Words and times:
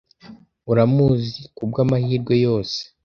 Uramuzi, 0.71 1.39
kubwamahirwe 1.55 2.33
yose? 2.45 2.79